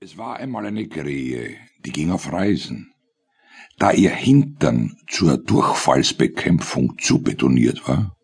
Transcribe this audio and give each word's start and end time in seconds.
Es 0.00 0.16
war 0.16 0.36
einmal 0.36 0.64
eine 0.64 0.86
Krähe, 0.86 1.56
die 1.84 1.90
ging 1.90 2.12
auf 2.12 2.32
Reisen. 2.32 2.92
Da 3.78 3.90
ihr 3.90 4.10
Hintern 4.10 4.96
zur 5.08 5.38
Durchfallsbekämpfung 5.38 6.98
zu 7.00 7.20
betoniert 7.20 7.88
war, 7.88 8.16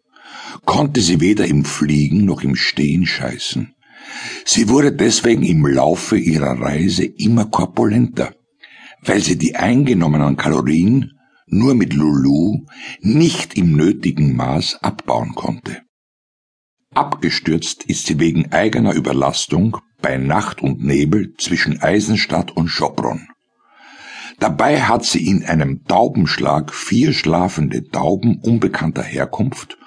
konnte 0.66 1.00
sie 1.00 1.20
weder 1.20 1.46
im 1.46 1.64
Fliegen 1.64 2.26
noch 2.26 2.42
im 2.42 2.54
Stehen 2.54 3.06
scheißen. 3.06 3.74
Sie 4.44 4.68
wurde 4.68 4.92
deswegen 4.92 5.42
im 5.42 5.66
Laufe 5.66 6.16
ihrer 6.16 6.60
Reise 6.60 7.06
immer 7.06 7.46
korpulenter, 7.46 8.36
weil 9.00 9.20
sie 9.20 9.36
die 9.36 9.56
eingenommenen 9.56 10.36
Kalorien 10.36 11.18
nur 11.48 11.74
mit 11.74 11.92
Lulu 11.92 12.66
nicht 13.00 13.58
im 13.58 13.74
nötigen 13.76 14.36
Maß 14.36 14.76
abbauen 14.80 15.34
konnte. 15.34 15.82
Abgestürzt 16.94 17.82
ist 17.82 18.06
sie 18.06 18.20
wegen 18.20 18.52
eigener 18.52 18.94
Überlastung 18.94 19.78
bei 20.04 20.18
Nacht 20.18 20.60
und 20.60 20.84
Nebel 20.84 21.34
zwischen 21.38 21.80
Eisenstadt 21.80 22.50
und 22.50 22.68
Schopron. 22.68 23.26
Dabei 24.38 24.82
hat 24.82 25.02
sie 25.02 25.26
in 25.26 25.46
einem 25.46 25.84
Taubenschlag 25.84 26.74
vier 26.74 27.14
schlafende 27.14 27.88
Tauben 27.88 28.38
unbekannter 28.42 29.02
Herkunft 29.02 29.78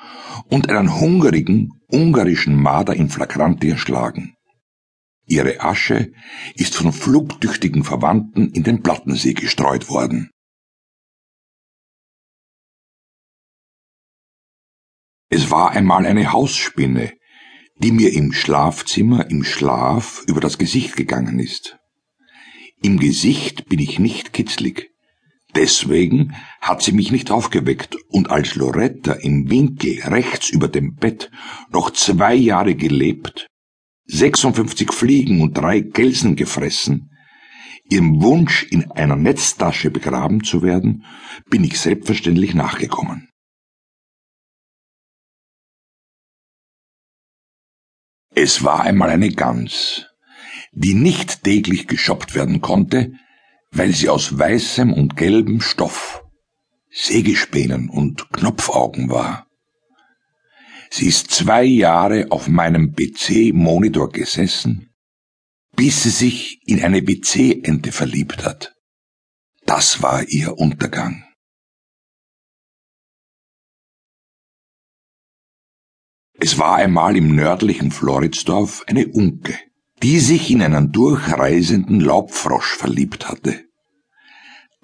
und 0.49 0.71
einen 0.71 0.99
hungrigen 0.99 1.69
ungarischen 1.85 2.55
Marder 2.59 2.95
in 2.95 3.09
Flagranti 3.09 3.69
erschlagen. 3.69 4.33
Ihre 5.27 5.61
Asche 5.61 6.11
ist 6.55 6.75
von 6.75 6.91
flugtüchtigen 6.91 7.83
Verwandten 7.83 8.49
in 8.49 8.63
den 8.63 8.81
Plattensee 8.81 9.33
gestreut 9.33 9.87
worden. 9.87 10.31
Es 15.29 15.51
war 15.51 15.73
einmal 15.73 16.07
eine 16.07 16.31
Hausspinne, 16.31 17.13
die 17.79 17.91
mir 17.91 18.13
im 18.13 18.33
Schlafzimmer 18.33 19.29
im 19.29 19.43
Schlaf 19.43 20.23
über 20.27 20.41
das 20.41 20.57
Gesicht 20.57 20.95
gegangen 20.95 21.39
ist. 21.39 21.77
Im 22.81 22.99
Gesicht 22.99 23.69
bin 23.69 23.79
ich 23.79 23.99
nicht 23.99 24.33
kitzlig. 24.33 24.91
Deswegen 25.55 26.35
hat 26.61 26.83
sie 26.83 26.91
mich 26.91 27.11
nicht 27.11 27.31
aufgeweckt, 27.31 27.95
und 28.09 28.29
als 28.29 28.55
Loretta 28.55 29.13
im 29.13 29.49
Winkel 29.49 29.99
rechts 30.03 30.49
über 30.49 30.67
dem 30.67 30.95
Bett 30.95 31.31
noch 31.71 31.91
zwei 31.91 32.35
Jahre 32.35 32.75
gelebt, 32.75 33.47
56 34.05 34.93
Fliegen 34.93 35.41
und 35.41 35.57
drei 35.57 35.79
Gelsen 35.79 36.35
gefressen, 36.35 37.11
ihrem 37.89 38.21
Wunsch 38.21 38.63
in 38.69 38.91
einer 38.91 39.15
Netztasche 39.15 39.89
begraben 39.89 40.43
zu 40.43 40.61
werden, 40.61 41.05
bin 41.49 41.63
ich 41.63 41.79
selbstverständlich 41.79 42.53
nachgekommen. 42.53 43.29
Es 48.39 48.63
war 48.63 48.81
einmal 48.81 49.09
eine 49.09 49.31
Gans, 49.31 50.05
die 50.71 50.93
nicht 50.93 51.43
täglich 51.43 51.87
geschoppt 51.87 52.35
werden 52.35 52.61
konnte, 52.61 53.13
weil 53.71 53.95
sie 53.95 54.09
aus 54.09 54.37
weißem 54.37 54.93
und 54.93 55.17
gelbem 55.17 55.59
Stoff, 55.59 56.23
Sägespänen 56.91 57.89
und 57.89 58.31
Knopfaugen 58.31 59.09
war. 59.09 59.47
Sie 60.91 61.07
ist 61.07 61.31
zwei 61.31 61.63
Jahre 61.63 62.27
auf 62.29 62.47
meinem 62.47 62.93
PC-Monitor 62.93 64.11
gesessen, 64.11 64.93
bis 65.75 66.03
sie 66.03 66.11
sich 66.11 66.61
in 66.67 66.83
eine 66.83 67.01
PC-Ente 67.01 67.91
verliebt 67.91 68.45
hat. 68.45 68.75
Das 69.65 70.03
war 70.03 70.21
ihr 70.27 70.59
Untergang. 70.59 71.26
Es 76.39 76.59
war 76.59 76.75
einmal 76.75 77.17
im 77.17 77.35
nördlichen 77.35 77.91
Floridsdorf 77.91 78.83
eine 78.87 79.07
Unke, 79.07 79.55
die 80.03 80.19
sich 80.19 80.51
in 80.51 80.61
einen 80.61 80.91
durchreisenden 80.91 81.99
Laubfrosch 81.99 82.75
verliebt 82.75 83.27
hatte. 83.27 83.65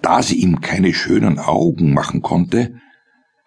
Da 0.00 0.22
sie 0.22 0.36
ihm 0.36 0.60
keine 0.60 0.92
schönen 0.92 1.38
Augen 1.38 1.94
machen 1.94 2.22
konnte, 2.22 2.80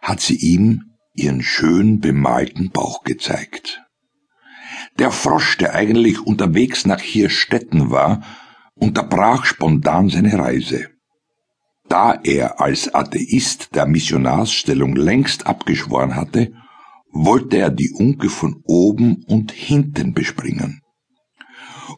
hat 0.02 0.22
sie 0.22 0.38
ihm 0.38 0.96
ihren 1.14 1.42
schön 1.42 2.00
bemalten 2.00 2.72
Bauch 2.72 3.04
gezeigt. 3.04 3.82
Der 5.00 5.12
Frosch, 5.12 5.58
der 5.58 5.76
eigentlich 5.76 6.22
unterwegs 6.22 6.86
nach 6.86 7.02
Hirstetten 7.02 7.92
war, 7.92 8.24
unterbrach 8.76 9.46
spontan 9.46 10.10
seine 10.10 10.38
Reise. 10.38 10.90
Da 11.90 12.20
er 12.24 12.62
als 12.62 12.94
Atheist 12.94 13.76
der 13.76 13.86
Missionarsstellung 13.86 14.96
längst 14.96 15.46
abgeschworen 15.48 16.16
hatte, 16.16 16.54
wollte 17.12 17.58
er 17.58 17.70
die 17.70 17.92
Unke 17.92 18.30
von 18.30 18.62
oben 18.66 19.24
und 19.28 19.52
hinten 19.52 20.14
bespringen. 20.14 20.82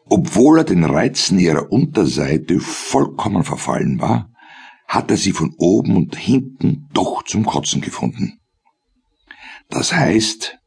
Obwohl 0.06 0.58
er 0.58 0.64
den 0.64 0.84
Reizen 0.84 1.38
ihrer 1.38 1.70
Unterseite 1.70 2.60
vollkommen 2.60 3.44
verfallen 3.44 4.00
war, 4.00 4.30
hat 4.86 5.10
er 5.10 5.16
sie 5.16 5.32
von 5.32 5.54
oben 5.58 5.96
und 5.96 6.16
hinten 6.16 6.88
doch 6.92 7.22
zum 7.22 7.44
Kotzen 7.44 7.80
gefunden. 7.80 8.40
Das 9.68 9.92
heißt, 9.92 10.58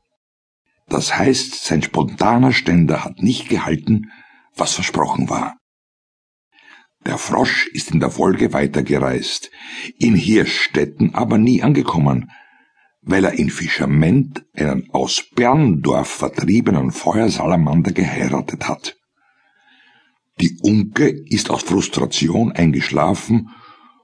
das 0.88 1.18
heißt, 1.18 1.66
sein 1.66 1.82
spontaner 1.82 2.54
Ständer 2.54 3.04
hat 3.04 3.20
nicht 3.22 3.50
gehalten, 3.50 4.12
was 4.56 4.74
versprochen 4.74 5.30
war. 5.30 5.58
Der 7.06 7.18
Frosch 7.18 7.68
ist 7.74 7.92
in 7.92 8.00
der 8.00 8.12
Folge 8.12 8.54
weitergereist, 8.54 9.52
in 9.98 10.16
Hirstetten 10.16 11.16
aber 11.16 11.38
nie 11.38 11.62
angekommen, 11.62 12.32
weil 13.06 13.26
er 13.26 13.34
in 13.34 13.50
Fischerment 13.50 14.46
einen 14.54 14.90
aus 14.92 15.24
Berndorf 15.36 16.08
vertriebenen 16.08 16.92
Feuersalamander 16.92 17.92
geheiratet 17.92 18.68
hat. 18.68 18.98
Die 20.42 20.58
Unke 20.62 21.10
ist 21.10 21.50
aus 21.50 21.64
Frustration 21.64 22.52
eingeschlafen 22.52 23.50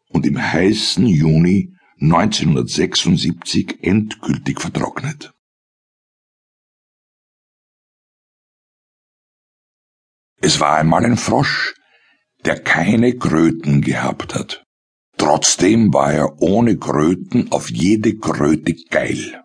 und 0.09 0.25
im 0.25 0.39
heißen 0.39 1.05
Juni 1.07 1.73
1976 2.01 3.79
endgültig 3.81 4.61
vertrocknet. 4.61 5.33
Es 10.41 10.59
war 10.59 10.77
einmal 10.77 11.05
ein 11.05 11.17
Frosch, 11.17 11.75
der 12.45 12.61
keine 12.61 13.17
Kröten 13.17 13.81
gehabt 13.81 14.33
hat. 14.35 14.65
Trotzdem 15.29 15.93
war 15.93 16.11
er 16.11 16.41
ohne 16.41 16.79
Kröten 16.79 17.51
auf 17.51 17.69
jede 17.69 18.17
Kröte 18.17 18.73
geil. 18.89 19.43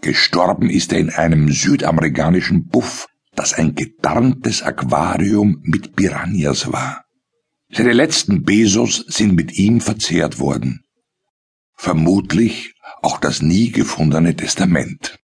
Gestorben 0.00 0.70
ist 0.70 0.94
er 0.94 0.98
in 0.98 1.10
einem 1.10 1.52
südamerikanischen 1.52 2.68
Buff, 2.68 3.06
das 3.34 3.52
ein 3.52 3.74
getarntes 3.74 4.62
Aquarium 4.62 5.60
mit 5.62 5.94
Piranhas 5.94 6.72
war. 6.72 7.04
Seine 7.68 7.92
letzten 7.92 8.44
Besos 8.44 9.04
sind 9.06 9.34
mit 9.34 9.58
ihm 9.58 9.82
verzehrt 9.82 10.38
worden. 10.38 10.86
Vermutlich 11.74 12.72
auch 13.02 13.18
das 13.18 13.42
nie 13.42 13.72
gefundene 13.72 14.34
Testament. 14.34 15.18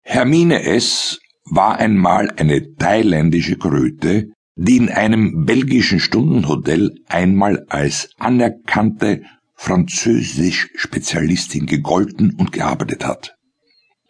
Hermine 0.00 0.62
S. 0.62 1.18
war 1.44 1.76
einmal 1.76 2.30
eine 2.38 2.74
thailändische 2.74 3.58
Kröte, 3.58 4.32
die 4.60 4.76
in 4.76 4.90
einem 4.90 5.46
belgischen 5.46 6.00
Stundenhotel 6.00 6.96
einmal 7.06 7.64
als 7.68 8.10
anerkannte 8.18 9.22
Französisch-Spezialistin 9.54 11.66
gegolten 11.66 12.34
und 12.34 12.50
gearbeitet 12.50 13.06
hat. 13.06 13.36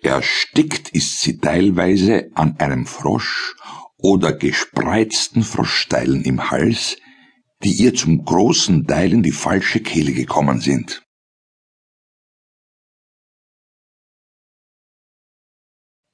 Erstickt 0.00 0.88
ist 0.88 1.20
sie 1.20 1.36
teilweise 1.36 2.30
an 2.34 2.58
einem 2.58 2.86
Frosch 2.86 3.56
oder 3.98 4.32
gespreizten 4.32 5.42
Froschsteilen 5.42 6.24
im 6.24 6.50
Hals, 6.50 6.96
die 7.62 7.72
ihr 7.72 7.94
zum 7.94 8.24
großen 8.24 8.86
Teil 8.86 9.12
in 9.12 9.22
die 9.22 9.32
falsche 9.32 9.80
Kehle 9.80 10.14
gekommen 10.14 10.60
sind. 10.60 11.04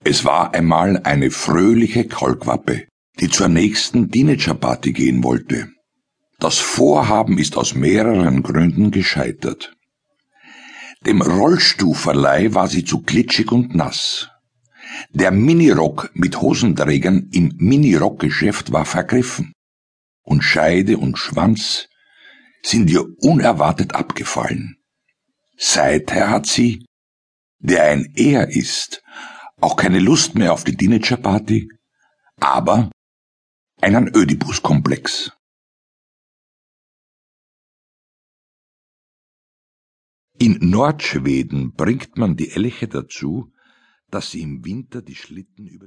Es 0.02 0.24
war 0.24 0.54
einmal 0.54 1.00
eine 1.04 1.30
fröhliche 1.30 2.08
Kolkwappe, 2.08 2.88
die 3.20 3.28
zur 3.28 3.48
nächsten 3.48 4.10
Teenager-Party 4.10 4.92
gehen 4.92 5.22
wollte. 5.22 5.68
Das 6.38 6.58
Vorhaben 6.58 7.38
ist 7.38 7.56
aus 7.56 7.74
mehreren 7.74 8.42
Gründen 8.42 8.90
gescheitert. 8.90 9.76
Dem 11.06 11.22
Rollstuhlverleih 11.22 12.54
war 12.54 12.68
sie 12.68 12.84
zu 12.84 13.02
glitschig 13.02 13.52
und 13.52 13.74
nass. 13.74 14.30
Der 15.10 15.30
Minirock 15.30 16.10
mit 16.14 16.40
Hosenträgern 16.40 17.28
im 17.32 17.54
Minirockgeschäft 17.56 18.72
war 18.72 18.84
vergriffen. 18.84 19.52
Und 20.22 20.42
Scheide 20.42 20.98
und 20.98 21.18
Schwanz 21.18 21.88
sind 22.62 22.90
ihr 22.90 23.04
unerwartet 23.20 23.94
abgefallen. 23.94 24.78
Seither 25.56 26.30
hat 26.30 26.46
sie, 26.46 26.84
der 27.58 27.84
ein 27.84 28.12
Er 28.16 28.48
ist, 28.48 29.02
auch 29.60 29.76
keine 29.76 29.98
Lust 29.98 30.34
mehr 30.34 30.52
auf 30.52 30.64
die 30.64 30.76
Teenager-Party, 30.76 31.68
aber 32.40 32.90
einen 33.80 34.14
Ödipus-Komplex. 34.14 35.32
In 40.38 40.58
Nordschweden 40.70 41.74
bringt 41.74 42.16
man 42.16 42.36
die 42.36 42.50
Elche 42.50 42.88
dazu, 42.88 43.52
dass 44.10 44.30
sie 44.30 44.42
im 44.42 44.64
Winter 44.64 45.02
die 45.02 45.14
Schlitten 45.14 45.66
über 45.66 45.82